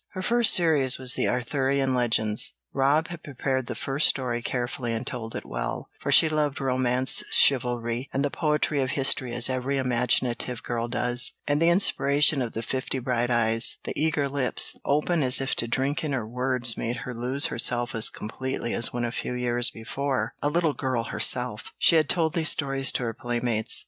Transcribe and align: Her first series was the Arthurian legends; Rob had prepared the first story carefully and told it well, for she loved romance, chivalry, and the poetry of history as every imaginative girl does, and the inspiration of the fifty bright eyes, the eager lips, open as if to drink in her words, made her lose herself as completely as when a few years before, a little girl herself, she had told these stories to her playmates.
Her 0.13 0.23
first 0.23 0.55
series 0.55 0.97
was 0.97 1.13
the 1.13 1.27
Arthurian 1.27 1.93
legends; 1.93 2.53
Rob 2.73 3.09
had 3.09 3.21
prepared 3.21 3.67
the 3.67 3.75
first 3.75 4.07
story 4.07 4.41
carefully 4.41 4.93
and 4.93 5.05
told 5.05 5.35
it 5.35 5.45
well, 5.45 5.89
for 6.01 6.11
she 6.11 6.27
loved 6.27 6.59
romance, 6.59 7.23
chivalry, 7.29 8.09
and 8.11 8.25
the 8.25 8.31
poetry 8.31 8.81
of 8.81 8.89
history 8.89 9.31
as 9.31 9.47
every 9.47 9.77
imaginative 9.77 10.63
girl 10.63 10.87
does, 10.87 11.33
and 11.47 11.61
the 11.61 11.69
inspiration 11.69 12.41
of 12.41 12.53
the 12.53 12.63
fifty 12.63 12.97
bright 12.97 13.29
eyes, 13.29 13.77
the 13.83 13.93
eager 13.95 14.27
lips, 14.27 14.75
open 14.83 15.21
as 15.21 15.39
if 15.39 15.53
to 15.57 15.67
drink 15.67 16.03
in 16.03 16.13
her 16.13 16.27
words, 16.27 16.75
made 16.75 16.95
her 17.05 17.13
lose 17.13 17.45
herself 17.53 17.93
as 17.93 18.09
completely 18.09 18.73
as 18.73 18.91
when 18.91 19.05
a 19.05 19.11
few 19.11 19.35
years 19.35 19.69
before, 19.69 20.33
a 20.41 20.49
little 20.49 20.73
girl 20.73 21.03
herself, 21.03 21.73
she 21.77 21.95
had 21.95 22.09
told 22.09 22.33
these 22.33 22.49
stories 22.49 22.91
to 22.91 23.03
her 23.03 23.13
playmates. 23.13 23.79